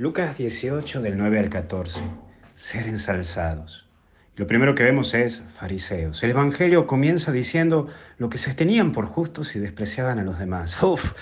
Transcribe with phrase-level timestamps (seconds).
[0.00, 2.00] Lucas 18 del 9 al 14.
[2.54, 3.86] Ser ensalzados.
[4.34, 6.22] Lo primero que vemos es fariseos.
[6.22, 10.82] El Evangelio comienza diciendo lo que se tenían por justos y despreciaban a los demás.
[10.82, 11.12] Uf,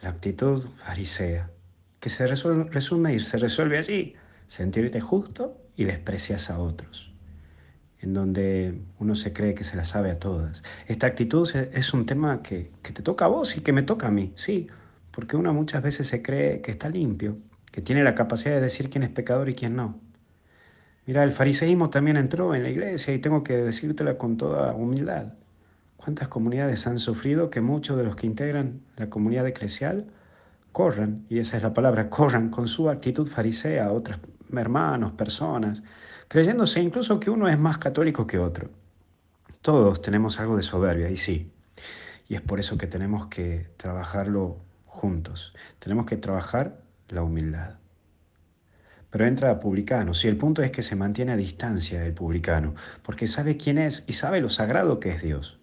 [0.00, 1.50] la actitud farisea,
[2.00, 4.14] que se resume y se resuelve así,
[4.46, 7.12] sentirte justo y desprecias a otros,
[8.00, 10.62] en donde uno se cree que se la sabe a todas.
[10.86, 14.06] Esta actitud es un tema que, que te toca a vos y que me toca
[14.06, 14.68] a mí, sí,
[15.10, 17.36] porque uno muchas veces se cree que está limpio
[17.72, 19.98] que tiene la capacidad de decir quién es pecador y quién no.
[21.06, 25.32] Mira, el fariseísmo también entró en la iglesia y tengo que decírtela con toda humildad.
[25.96, 30.06] ¿Cuántas comunidades han sufrido que muchos de los que integran la comunidad eclesial
[30.70, 34.20] corran, y esa es la palabra, corran con su actitud farisea a otros
[34.52, 35.82] hermanos, personas,
[36.28, 38.70] creyéndose incluso que uno es más católico que otro?
[39.60, 41.50] Todos tenemos algo de soberbia, y sí,
[42.28, 45.54] y es por eso que tenemos que trabajarlo juntos.
[45.78, 46.80] Tenemos que trabajar
[47.12, 47.78] la humildad.
[49.10, 52.74] Pero entra a publicano, si el punto es que se mantiene a distancia el publicano,
[53.02, 55.58] porque sabe quién es y sabe lo sagrado que es Dios.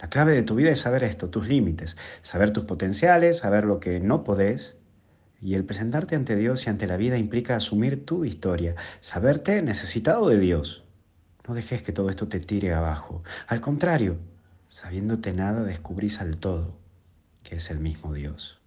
[0.00, 3.80] La clave de tu vida es saber esto, tus límites, saber tus potenciales, saber lo
[3.80, 4.76] que no podés.
[5.40, 10.28] Y el presentarte ante Dios y ante la vida implica asumir tu historia, saberte necesitado
[10.28, 10.84] de Dios.
[11.46, 13.22] No dejes que todo esto te tire abajo.
[13.48, 14.18] Al contrario,
[14.68, 16.78] sabiéndote nada, descubrís al todo,
[17.42, 18.60] que es el mismo Dios.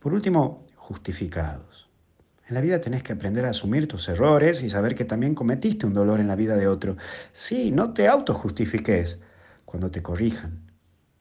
[0.00, 1.88] Por último, justificados.
[2.48, 5.86] En la vida tenés que aprender a asumir tus errores y saber que también cometiste
[5.86, 6.96] un dolor en la vida de otro.
[7.32, 9.20] Sí, no te autojustifiques
[9.64, 10.60] cuando te corrijan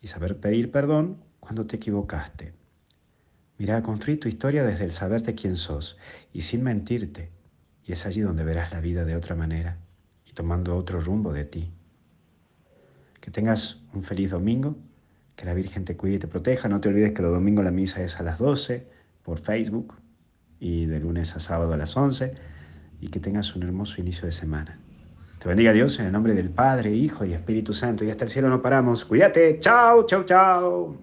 [0.02, 2.54] y saber pedir perdón cuando te equivocaste.
[3.60, 5.98] Mira, construir tu historia desde el saberte quién sos
[6.34, 7.30] y sin mentirte.
[7.86, 9.78] Y es allí donde verás la vida de otra manera
[10.26, 11.72] y tomando otro rumbo de ti.
[13.20, 14.76] Que tengas un feliz domingo,
[15.36, 16.68] que la Virgen te cuide y te proteja.
[16.68, 19.96] No te olvides que los domingos la misa es a las 12 por Facebook
[20.60, 22.34] y de lunes a sábado a las 11
[23.02, 24.80] y que tengas un hermoso inicio de semana.
[25.40, 28.30] Te bendiga Dios en el nombre del Padre, Hijo y Espíritu Santo y hasta el
[28.30, 29.04] cielo no paramos.
[29.06, 29.60] Cuídate.
[29.60, 31.02] Chao, chao, chao.